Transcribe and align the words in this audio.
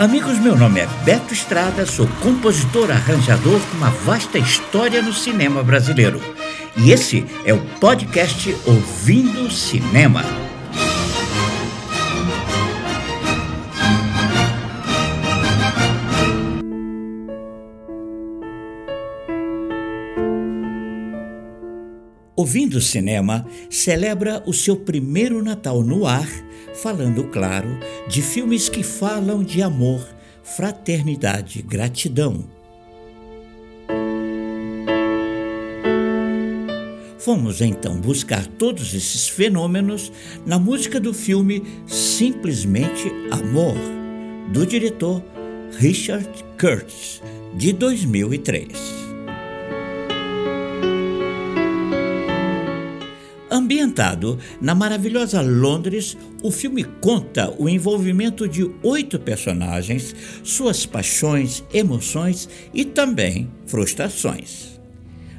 Amigos, 0.00 0.38
meu 0.38 0.56
nome 0.56 0.80
é 0.80 0.86
Beto 1.04 1.34
Estrada, 1.34 1.84
sou 1.84 2.08
compositor 2.22 2.90
arranjador 2.90 3.60
com 3.60 3.76
uma 3.76 3.90
vasta 3.90 4.38
história 4.38 5.02
no 5.02 5.12
cinema 5.12 5.62
brasileiro. 5.62 6.18
E 6.74 6.90
esse 6.90 7.26
é 7.44 7.52
o 7.52 7.60
podcast 7.78 8.56
Ouvindo 8.64 9.50
Cinema. 9.50 10.24
Ouvindo 22.40 22.80
Cinema 22.80 23.46
celebra 23.68 24.42
o 24.46 24.54
seu 24.54 24.74
primeiro 24.74 25.44
Natal 25.44 25.82
no 25.82 26.06
ar, 26.06 26.26
falando, 26.72 27.24
claro, 27.24 27.68
de 28.08 28.22
filmes 28.22 28.66
que 28.66 28.82
falam 28.82 29.44
de 29.44 29.60
amor, 29.60 30.02
fraternidade, 30.42 31.60
gratidão. 31.60 32.42
Fomos 37.18 37.60
então 37.60 38.00
buscar 38.00 38.46
todos 38.46 38.94
esses 38.94 39.28
fenômenos 39.28 40.10
na 40.46 40.58
música 40.58 40.98
do 40.98 41.12
filme 41.12 41.62
Simplesmente 41.86 43.12
Amor, 43.30 43.76
do 44.50 44.64
diretor 44.64 45.22
Richard 45.78 46.26
Curtis, 46.58 47.20
de 47.54 47.74
2003. 47.74 49.09
Ambientado 53.70 54.36
na 54.60 54.74
maravilhosa 54.74 55.40
Londres, 55.40 56.18
o 56.42 56.50
filme 56.50 56.82
conta 56.82 57.54
o 57.56 57.68
envolvimento 57.68 58.48
de 58.48 58.68
oito 58.82 59.16
personagens, 59.16 60.12
suas 60.42 60.84
paixões, 60.84 61.62
emoções 61.72 62.48
e 62.74 62.84
também 62.84 63.48
frustrações. 63.68 64.80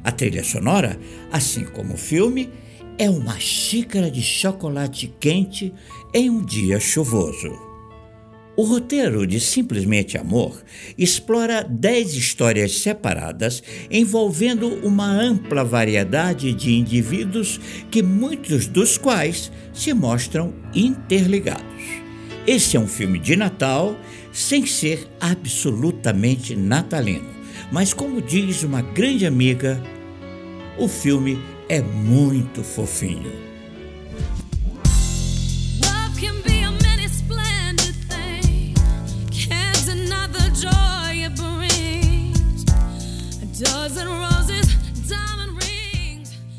A 0.01 0.13
trilha 0.13 0.45
sonora, 0.45 0.97
assim 1.29 1.65
como 1.65 1.95
o 1.95 1.97
filme, 1.97 2.49
é 2.97 3.09
uma 3.09 3.37
xícara 3.37 4.09
de 4.09 4.21
chocolate 4.21 5.13
quente 5.19 5.73
em 6.13 6.29
um 6.29 6.41
dia 6.41 6.79
chuvoso. 6.79 7.70
O 8.61 8.63
roteiro 8.63 9.25
de 9.25 9.39
Simplesmente 9.39 10.19
Amor 10.19 10.61
explora 10.95 11.63
dez 11.67 12.13
histórias 12.13 12.77
separadas 12.77 13.63
envolvendo 13.89 14.67
uma 14.85 15.07
ampla 15.07 15.63
variedade 15.63 16.53
de 16.53 16.71
indivíduos 16.75 17.59
que 17.89 18.03
muitos 18.03 18.67
dos 18.67 18.99
quais 18.99 19.51
se 19.73 19.91
mostram 19.95 20.53
interligados. 20.75 21.65
Esse 22.45 22.77
é 22.77 22.79
um 22.79 22.85
filme 22.85 23.17
de 23.17 23.35
Natal 23.35 23.99
sem 24.31 24.67
ser 24.67 25.07
absolutamente 25.19 26.55
natalino, 26.55 27.31
mas 27.71 27.95
como 27.95 28.21
diz 28.21 28.61
uma 28.61 28.83
grande 28.83 29.25
amiga, 29.25 29.81
o 30.77 30.87
filme 30.87 31.41
é 31.67 31.81
muito 31.81 32.61
fofinho. 32.63 33.50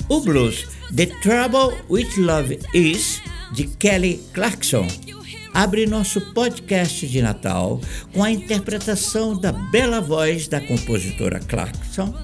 O 0.09 0.21
blues 0.21 0.69
The 0.95 1.07
Trouble 1.07 1.77
with 1.91 2.17
Love 2.17 2.61
Is, 2.75 3.21
de 3.53 3.65
Kelly 3.65 4.21
Clarkson, 4.33 4.87
abre 5.53 5.87
nosso 5.87 6.21
podcast 6.33 7.07
de 7.07 7.21
Natal 7.21 7.81
com 8.13 8.23
a 8.23 8.31
interpretação 8.31 9.37
da 9.37 9.51
bela 9.51 10.01
voz 10.01 10.47
da 10.47 10.61
compositora 10.61 11.41
Clarkson, 11.41 12.15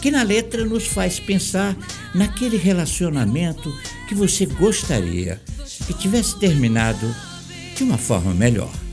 que 0.00 0.10
na 0.10 0.22
letra 0.22 0.64
nos 0.64 0.86
faz 0.86 1.20
pensar 1.20 1.76
naquele 2.14 2.56
relacionamento 2.56 3.70
que 4.08 4.14
você 4.14 4.46
gostaria 4.46 5.40
que 5.86 5.92
tivesse 5.92 6.38
terminado 6.38 7.14
de 7.76 7.84
uma 7.84 7.98
forma 7.98 8.32
melhor. 8.32 8.83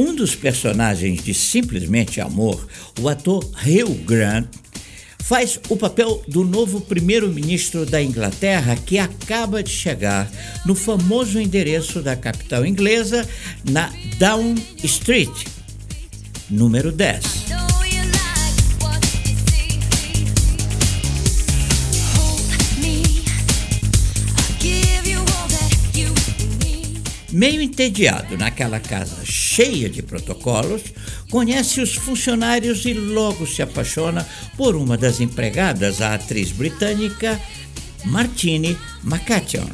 Um 0.00 0.14
dos 0.14 0.34
personagens 0.34 1.22
de 1.22 1.34
Simplesmente 1.34 2.22
Amor, 2.22 2.66
o 2.98 3.06
ator 3.06 3.44
Hugh 3.44 4.02
Grant, 4.06 4.46
faz 5.18 5.60
o 5.68 5.76
papel 5.76 6.22
do 6.26 6.42
novo 6.42 6.80
primeiro-ministro 6.80 7.84
da 7.84 8.02
Inglaterra 8.02 8.76
que 8.76 8.98
acaba 8.98 9.62
de 9.62 9.68
chegar 9.68 10.26
no 10.64 10.74
famoso 10.74 11.38
endereço 11.38 12.00
da 12.00 12.16
capital 12.16 12.64
inglesa, 12.64 13.28
na 13.62 13.92
Down 14.18 14.54
Street, 14.82 15.44
número 16.48 16.90
10. 16.90 17.59
Meio 27.32 27.62
entediado 27.62 28.36
naquela 28.36 28.80
casa 28.80 29.24
cheia 29.24 29.88
de 29.88 30.02
protocolos, 30.02 30.82
conhece 31.30 31.80
os 31.80 31.94
funcionários 31.94 32.84
e 32.84 32.92
logo 32.92 33.46
se 33.46 33.62
apaixona 33.62 34.26
por 34.56 34.74
uma 34.74 34.96
das 34.96 35.20
empregadas, 35.20 36.00
a 36.00 36.14
atriz 36.14 36.50
britânica 36.50 37.40
Martine 38.04 38.76
McCatchon. 39.04 39.68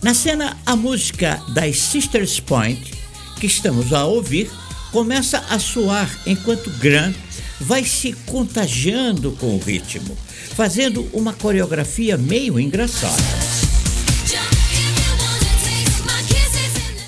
Na 0.00 0.14
cena, 0.14 0.56
a 0.64 0.76
música 0.76 1.42
das 1.52 1.76
Sisters 1.76 2.38
Point, 2.38 2.92
que 3.40 3.46
estamos 3.46 3.92
a 3.92 4.04
ouvir, 4.04 4.48
começa 4.92 5.38
a 5.50 5.58
soar 5.58 6.08
enquanto 6.24 6.70
Grant 6.78 7.16
vai 7.60 7.84
se 7.84 8.12
contagiando 8.24 9.32
com 9.32 9.56
o 9.56 9.58
ritmo, 9.58 10.16
fazendo 10.54 11.08
uma 11.12 11.32
coreografia 11.32 12.16
meio 12.16 12.60
engraçada. 12.60 13.47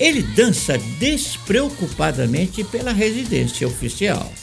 Ele 0.01 0.23
dança 0.23 0.79
despreocupadamente 0.97 2.63
pela 2.63 2.91
residência 2.91 3.67
oficial. 3.67 4.33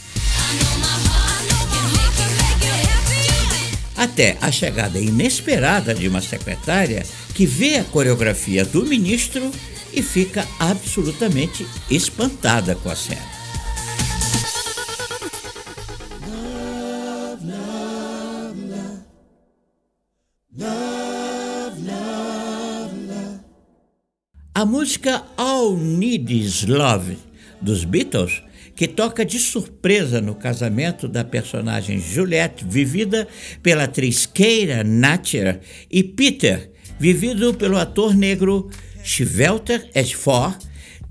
Até 3.97 4.39
a 4.41 4.53
chegada 4.53 5.01
inesperada 5.01 5.93
de 5.93 6.07
uma 6.07 6.21
secretária 6.21 7.05
que 7.35 7.45
vê 7.45 7.79
a 7.79 7.85
coreografia 7.85 8.65
do 8.65 8.87
ministro 8.87 9.51
e 9.93 10.01
fica 10.01 10.47
absolutamente 10.61 11.67
espantada 11.91 12.77
com 12.77 12.89
a 12.89 12.95
cena. 12.95 13.39
A 24.59 24.65
música 24.65 25.23
All 25.37 25.77
Need 25.77 26.37
Is 26.37 26.65
Love 26.65 27.17
dos 27.63 27.85
Beatles, 27.85 28.43
que 28.75 28.89
toca 28.89 29.25
de 29.25 29.39
surpresa 29.39 30.21
no 30.21 30.35
casamento 30.35 31.07
da 31.07 31.23
personagem 31.23 32.01
Juliette, 32.01 32.65
vivida 32.69 33.29
pela 33.63 33.85
atriz 33.85 34.27
Keira 34.27 34.83
Natcher, 34.83 35.61
e 35.89 36.03
Peter, 36.03 36.73
vivido 36.99 37.55
pelo 37.55 37.77
ator 37.77 38.13
negro 38.17 38.69
Chivelter 39.05 39.89
Ejiofor, 39.95 40.59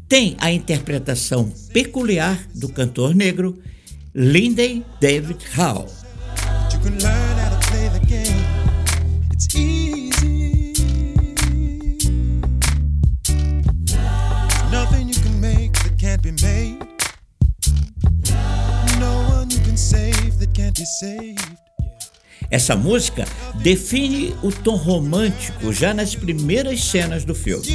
tem 0.09 0.35
a 0.39 0.51
interpretação 0.51 1.50
peculiar 1.71 2.45
do 2.53 2.67
cantor 2.67 3.15
negro 3.15 3.57
Lindsay 4.13 4.83
David 5.00 5.39
Howe. 5.57 5.88
Essa 22.49 22.75
música 22.75 23.25
define 23.55 24.33
o 24.41 24.51
tom 24.51 24.75
romântico 24.75 25.73
já 25.73 25.94
nas 25.94 26.15
primeiras 26.15 26.83
cenas 26.83 27.25
do 27.25 27.35
filme. 27.35 27.65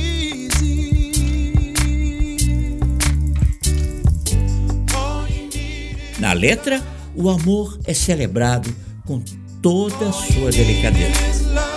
Na 6.19 6.32
letra, 6.32 6.80
o 7.14 7.28
amor 7.28 7.78
é 7.84 7.92
celebrado 7.92 8.74
com 9.04 9.22
toda 9.60 10.08
a 10.08 10.12
sua 10.12 10.50
delicadeza. 10.50 11.71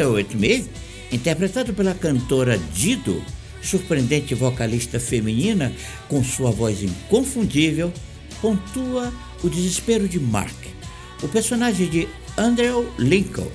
With 0.00 0.34
Me, 0.34 0.64
interpretado 1.12 1.74
pela 1.74 1.92
cantora 1.92 2.56
Dido, 2.72 3.22
surpreendente 3.60 4.34
vocalista 4.34 4.98
feminina 4.98 5.70
com 6.08 6.24
sua 6.24 6.50
voz 6.50 6.82
inconfundível, 6.82 7.92
pontua 8.40 9.12
o 9.42 9.50
desespero 9.50 10.08
de 10.08 10.18
Mark, 10.18 10.56
o 11.22 11.28
personagem 11.28 11.88
de 11.88 12.08
Andrew 12.38 12.90
Lincoln, 12.98 13.50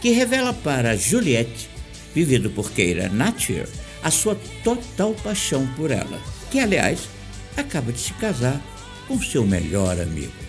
que 0.00 0.10
revela 0.10 0.52
para 0.52 0.96
Juliette, 0.96 1.68
vivido 2.12 2.50
por 2.50 2.72
Keira 2.72 3.08
Natcher, 3.08 3.68
a 4.02 4.10
sua 4.10 4.36
total 4.64 5.14
paixão 5.22 5.64
por 5.76 5.92
ela, 5.92 6.20
que 6.50 6.58
aliás 6.58 7.08
acaba 7.56 7.92
de 7.92 8.00
se 8.00 8.12
casar 8.14 8.60
com 9.06 9.22
seu 9.22 9.46
melhor 9.46 10.00
amigo. 10.00 10.41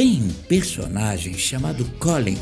Tem 0.00 0.22
um 0.22 0.32
personagem 0.48 1.36
chamado 1.36 1.84
Colin. 1.98 2.38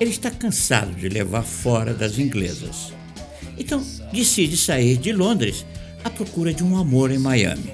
Ele 0.00 0.10
está 0.10 0.32
cansado 0.32 0.96
de 0.96 1.08
levar 1.08 1.44
fora 1.44 1.94
das 1.94 2.18
inglesas. 2.18 2.92
Então 3.56 3.80
decide 4.12 4.56
sair 4.56 4.96
de 4.96 5.12
Londres 5.12 5.64
à 6.02 6.10
procura 6.10 6.52
de 6.52 6.64
um 6.64 6.76
amor 6.76 7.12
em 7.12 7.18
Miami. 7.18 7.72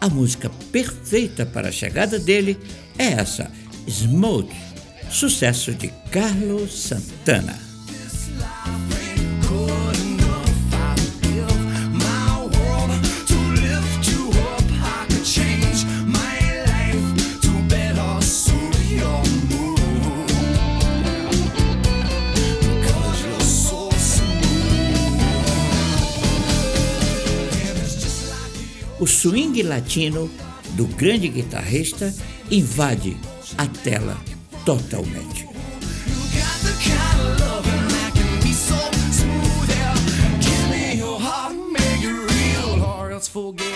A 0.00 0.08
música 0.08 0.48
perfeita 0.70 1.44
para 1.44 1.70
a 1.70 1.72
chegada 1.72 2.16
dele 2.16 2.56
é 2.96 3.06
essa, 3.06 3.50
Smooth, 3.88 4.54
sucesso 5.10 5.74
de 5.74 5.88
Carlos 6.12 6.72
Santana. 6.72 7.69
Swing 29.20 29.62
latino 29.64 30.30
do 30.76 30.86
grande 30.96 31.28
guitarrista 31.28 32.10
invade 32.50 33.18
a 33.58 33.66
tela 33.66 34.16
totalmente. 34.64 35.46
Forget 43.30 43.69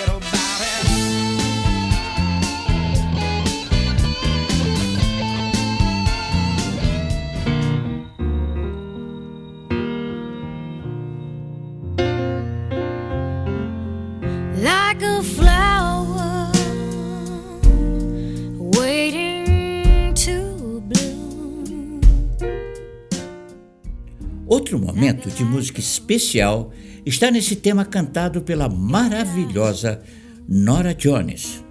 Outro 24.55 24.79
momento 24.79 25.29
de 25.31 25.45
música 25.45 25.81
especial 25.81 26.73
está 27.05 27.29
nesse 27.29 27.57
tema 27.57 27.85
cantado 27.85 28.41
pela 28.41 28.69
maravilhosa 28.69 30.01
Nora 30.49 30.95
Jones. 30.95 31.65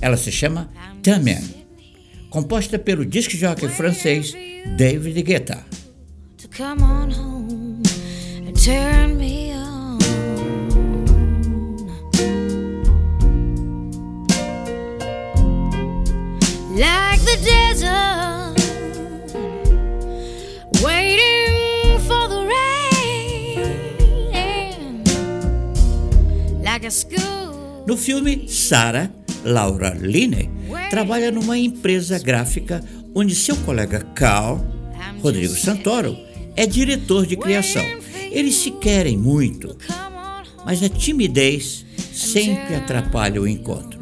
Ela 0.00 0.16
se 0.16 0.32
chama 0.32 0.70
Tamian, 1.02 1.42
composta 2.30 2.78
pelo 2.78 3.04
disc 3.04 3.30
jockey 3.32 3.68
francês 3.68 4.32
David 4.78 5.22
Guetta. 5.22 5.62
No 27.86 27.96
filme, 27.96 28.48
Sarah 28.48 29.10
Laura 29.44 29.96
Linney 29.98 30.50
trabalha 30.90 31.30
numa 31.30 31.58
empresa 31.58 32.18
gráfica 32.18 32.82
onde 33.14 33.34
seu 33.34 33.56
colega 33.56 34.00
Carl, 34.14 34.60
Rodrigo 35.20 35.54
Santoro, 35.54 36.16
é 36.56 36.66
diretor 36.66 37.26
de 37.26 37.36
criação. 37.36 37.84
Eles 38.30 38.56
se 38.56 38.70
querem 38.70 39.16
muito, 39.16 39.76
mas 40.64 40.82
a 40.82 40.88
timidez 40.88 41.84
sempre 42.12 42.74
atrapalha 42.74 43.40
o 43.40 43.48
encontro. 43.48 44.00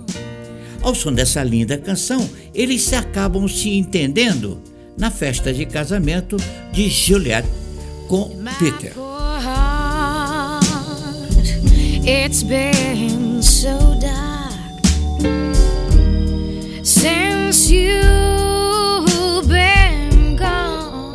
Ao 0.83 0.95
som 0.95 1.13
dessa 1.13 1.43
linda 1.43 1.79
canção, 1.79 2.29
eles 2.55 2.93
acabam 2.93 3.49
se 3.49 3.71
entendendo 3.71 4.61
na 4.97 5.11
festa 5.11 5.53
de 5.53 5.65
casamento 5.67 6.37
de 6.73 6.89
Juliette 6.89 7.49
com 8.09 8.31
Peter. 8.59 8.93
It's 12.11 12.43
been 12.43 13.43
so 13.43 13.95
dark 14.01 14.81
since 16.83 17.71
you've 17.71 19.47
been 19.47 20.35
gone. 20.35 21.13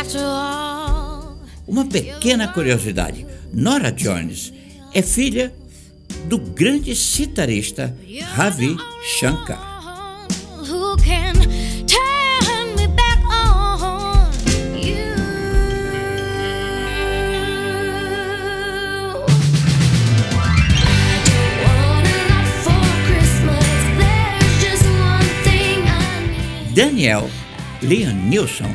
After 0.00 0.18
all, 0.18 1.36
Uma 1.68 1.84
pequena 1.84 2.52
curiosidade: 2.52 3.24
Nora 3.52 3.92
Jones 3.92 4.52
é 4.92 5.00
filha 5.00 5.54
do 6.24 6.38
grande 6.38 6.96
citarista 6.96 7.96
Ravi 8.34 8.76
Shankar. 9.20 9.67
Daniel 26.78 27.28
Leon 27.82 28.14
Nilsson 28.14 28.72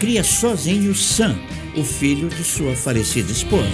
cria 0.00 0.24
sozinho 0.24 0.94
Sam, 0.94 1.38
o 1.76 1.84
filho 1.84 2.30
de 2.30 2.42
sua 2.42 2.74
falecida 2.74 3.30
esposa. 3.30 3.68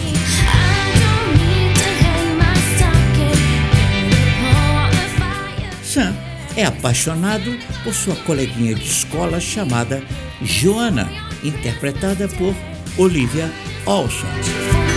Sam 5.85 6.13
é 6.57 6.65
apaixonado 6.65 7.57
por 7.85 7.95
sua 7.95 8.17
coleguinha 8.17 8.75
de 8.75 8.83
escola 8.83 9.39
chamada 9.39 10.03
Joana, 10.43 11.09
interpretada 11.45 12.27
por 12.31 12.57
Olivia 12.99 13.49
Olson. 13.87 14.88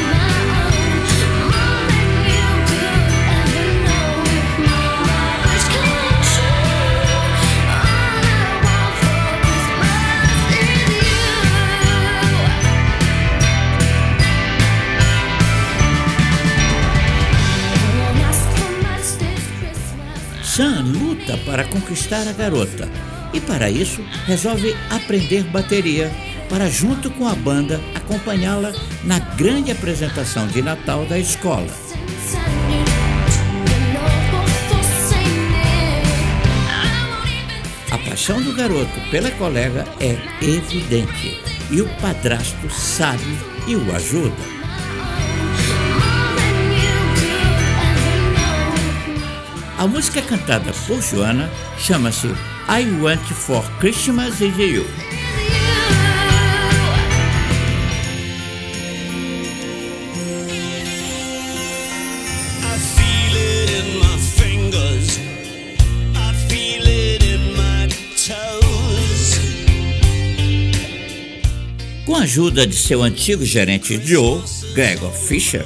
Sam 20.62 20.84
luta 20.84 21.39
para 21.44 21.63
conquistar 21.63 22.27
a 22.27 22.34
garota 22.34 22.88
e, 23.34 23.41
para 23.41 23.68
isso, 23.68 24.00
resolve 24.27 24.75
aprender 24.91 25.44
bateria 25.46 26.12
para, 26.48 26.70
junto 26.70 27.10
com 27.10 27.27
a 27.27 27.34
banda, 27.34 27.82
acompanhá-la 27.96 28.72
na 29.03 29.18
grande 29.18 29.72
apresentação 29.72 30.46
de 30.46 30.62
Natal 30.62 31.03
da 31.08 31.18
escola. 31.18 31.65
A 37.89 37.98
paixão 37.98 38.39
do 38.44 38.53
garoto 38.53 39.01
pela 39.10 39.32
colega 39.32 39.84
é 40.00 40.15
evidente 40.46 41.41
e 41.72 41.82
o 41.82 41.89
padrasto 41.96 42.70
sabe 42.70 43.36
e 43.68 43.75
o 43.75 43.96
ajuda. 43.96 44.61
A 49.82 49.88
música 49.88 50.22
cantada 50.22 50.72
por 50.86 51.02
Joana 51.02 51.50
chama-se 51.80 52.28
I 52.28 53.02
Want 53.02 53.20
for 53.34 53.64
Christmas 53.80 54.40
Is 54.40 54.56
You. 54.56 54.86
Com 72.06 72.16
a 72.16 72.20
ajuda 72.20 72.68
de 72.68 72.76
seu 72.76 73.02
antigo 73.02 73.44
gerente 73.44 74.00
Joe, 74.06 74.44
Gregor 74.76 75.12
Fisher, 75.12 75.66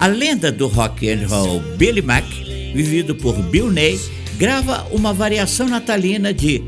a 0.00 0.08
lenda 0.08 0.50
do 0.50 0.66
rock 0.66 1.08
and 1.08 1.28
roll 1.28 1.60
Billy 1.76 2.02
Mack 2.02 2.45
vivido 2.76 3.14
por 3.14 3.34
Bill 3.42 3.72
Ney, 3.72 3.98
grava 4.36 4.86
uma 4.92 5.12
variação 5.12 5.66
natalina 5.66 6.32
de 6.32 6.62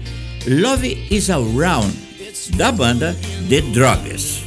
Love 0.47 1.07
Is 1.11 1.29
Around, 1.29 1.93
da 2.57 2.73
banda 2.73 3.15
The 3.49 3.61
Drugs. 3.61 4.38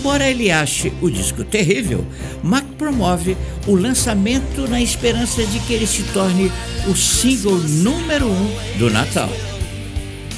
Embora 0.00 0.26
ele 0.30 0.50
ache 0.50 0.90
o 1.02 1.10
disco 1.10 1.44
terrível, 1.44 2.06
Mac 2.42 2.64
promove 2.78 3.36
o 3.66 3.74
lançamento 3.74 4.66
na 4.66 4.80
esperança 4.80 5.44
de 5.44 5.60
que 5.60 5.74
ele 5.74 5.86
se 5.86 6.02
torne 6.04 6.50
o 6.88 6.96
single 6.96 7.58
número 7.58 8.26
um 8.26 8.78
do 8.78 8.88
Natal. 8.88 9.28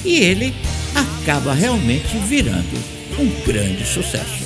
E 0.04 0.16
ele 0.16 0.52
acaba 0.96 1.54
realmente 1.54 2.18
virando 2.26 2.76
um 3.16 3.28
grande 3.46 3.86
sucesso. 3.86 4.42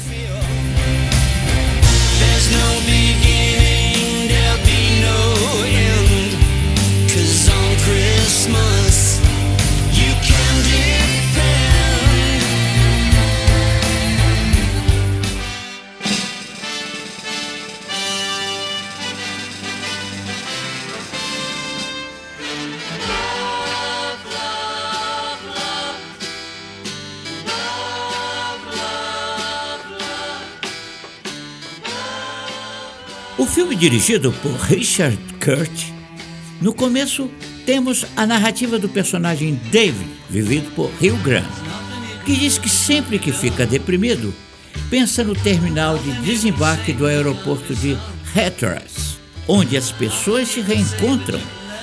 Dirigido 33.78 34.32
por 34.32 34.52
Richard 34.52 35.18
Kurt, 35.38 35.92
no 36.62 36.72
começo 36.72 37.30
temos 37.66 38.06
a 38.16 38.24
narrativa 38.24 38.78
do 38.78 38.88
personagem 38.88 39.60
David, 39.70 40.08
vivido 40.30 40.70
por 40.74 40.90
Hugh 40.98 41.22
Grant, 41.22 41.44
que 42.24 42.34
diz 42.34 42.56
que 42.56 42.70
sempre 42.70 43.18
que 43.18 43.30
fica 43.30 43.66
deprimido, 43.66 44.32
pensa 44.88 45.22
no 45.22 45.34
terminal 45.34 45.98
de 45.98 46.10
desembarque 46.22 46.94
do 46.94 47.04
aeroporto 47.04 47.74
de 47.74 47.98
Hatteras, 48.34 49.18
onde 49.46 49.76
as 49.76 49.92
pessoas 49.92 50.48
se 50.48 50.62
reencontram, 50.62 51.40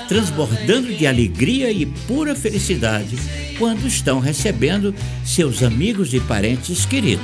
transbordando 0.07 0.91
de 0.95 1.05
alegria 1.05 1.71
e 1.71 1.85
pura 1.85 2.33
felicidade 2.33 3.15
quando 3.59 3.85
estão 3.85 4.19
recebendo 4.19 4.95
seus 5.23 5.61
amigos 5.61 6.11
e 6.11 6.19
parentes 6.19 6.85
queridos. 6.85 7.23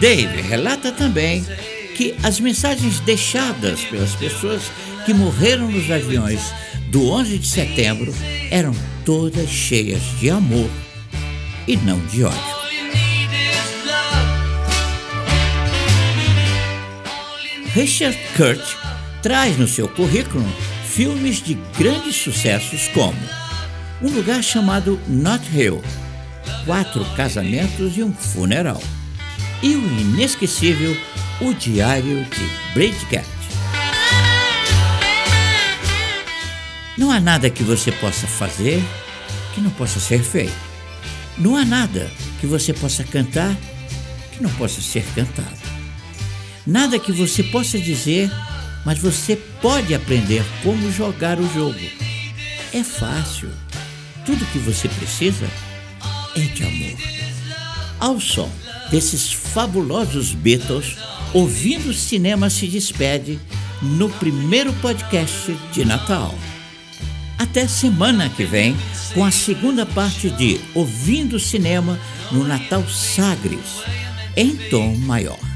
Dave 0.00 0.42
relata 0.42 0.92
também 0.92 1.44
que 1.96 2.14
as 2.22 2.38
mensagens 2.38 3.00
deixadas 3.00 3.80
pelas 3.84 4.14
pessoas 4.14 4.62
que 5.06 5.14
morreram 5.14 5.70
nos 5.70 5.90
aviões 5.90 6.40
do 6.88 7.08
11 7.08 7.38
de 7.38 7.46
setembro 7.46 8.14
eram 8.50 8.74
todas 9.04 9.48
cheias 9.48 10.02
de 10.20 10.28
amor 10.28 10.70
e 11.66 11.76
não 11.76 11.98
de 12.06 12.24
ódio. 12.24 12.56
Richard 17.72 18.18
Kurt 18.36 18.76
traz 19.22 19.56
no 19.58 19.66
seu 19.66 19.88
currículo 19.88 20.44
filmes 20.86 21.42
de 21.42 21.54
grandes 21.78 22.16
sucessos 22.16 22.88
como 22.88 23.18
Um 24.02 24.10
Lugar 24.10 24.42
Chamado 24.42 25.00
Not 25.06 25.44
Hill, 25.54 25.82
Quatro 26.64 27.04
Casamentos 27.16 27.96
e 27.96 28.02
um 28.02 28.12
Funeral 28.12 28.80
e 29.62 29.74
o 29.74 30.00
inesquecível 30.00 30.96
O 31.40 31.52
Diário 31.52 32.24
de 32.24 32.72
Bridget. 32.74 33.24
Não 36.96 37.10
há 37.10 37.20
nada 37.20 37.50
que 37.50 37.62
você 37.62 37.92
possa 37.92 38.26
fazer 38.26 38.82
que 39.54 39.60
não 39.60 39.70
possa 39.70 40.00
ser 40.00 40.22
feito. 40.22 40.54
Não 41.38 41.56
há 41.56 41.64
nada 41.64 42.10
que 42.40 42.46
você 42.46 42.72
possa 42.72 43.04
cantar 43.04 43.54
que 44.32 44.42
não 44.42 44.50
possa 44.50 44.80
ser 44.80 45.04
cantado. 45.14 45.56
Nada 46.66 46.98
que 46.98 47.12
você 47.12 47.42
possa 47.42 47.78
dizer, 47.78 48.30
mas 48.84 48.98
você 48.98 49.36
pode 49.60 49.94
aprender 49.94 50.44
como 50.62 50.90
jogar 50.90 51.38
o 51.38 51.54
jogo. 51.54 51.78
É 52.72 52.82
fácil. 52.82 53.50
Tudo 54.24 54.44
que 54.46 54.58
você 54.58 54.88
precisa 54.88 55.46
é 56.34 56.40
de 56.40 56.64
amor. 56.64 56.98
Ao 57.98 58.20
som 58.20 58.50
desses 58.90 59.32
fabulosos 59.32 60.32
Beatles, 60.32 60.96
Ouvindo 61.32 61.92
Cinema 61.92 62.48
se 62.48 62.66
despede 62.66 63.38
no 63.82 64.08
primeiro 64.08 64.72
podcast 64.74 65.54
de 65.72 65.84
Natal. 65.84 66.34
Até 67.38 67.68
semana 67.68 68.30
que 68.30 68.44
vem 68.44 68.74
com 69.12 69.24
a 69.24 69.30
segunda 69.30 69.84
parte 69.84 70.30
de 70.30 70.60
Ouvindo 70.74 71.38
Cinema 71.38 71.98
no 72.32 72.44
Natal 72.44 72.86
Sagres, 72.88 73.82
em 74.34 74.56
tom 74.70 74.96
maior. 74.96 75.55